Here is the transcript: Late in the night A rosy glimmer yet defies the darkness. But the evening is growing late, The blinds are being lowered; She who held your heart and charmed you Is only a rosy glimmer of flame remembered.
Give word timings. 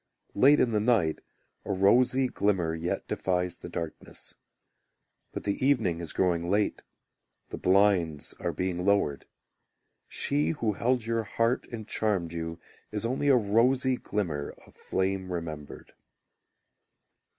Late 0.33 0.59
in 0.59 0.71
the 0.71 0.79
night 0.79 1.21
A 1.63 1.71
rosy 1.71 2.27
glimmer 2.27 2.73
yet 2.73 3.07
defies 3.07 3.55
the 3.57 3.69
darkness. 3.69 4.33
But 5.31 5.43
the 5.43 5.63
evening 5.63 5.99
is 5.99 6.11
growing 6.11 6.49
late, 6.49 6.81
The 7.49 7.59
blinds 7.59 8.33
are 8.39 8.51
being 8.51 8.83
lowered; 8.83 9.27
She 10.07 10.53
who 10.59 10.73
held 10.73 11.05
your 11.05 11.21
heart 11.21 11.67
and 11.67 11.87
charmed 11.87 12.33
you 12.33 12.59
Is 12.91 13.05
only 13.05 13.27
a 13.27 13.37
rosy 13.37 13.95
glimmer 13.95 14.55
of 14.65 14.75
flame 14.75 15.31
remembered. 15.31 15.93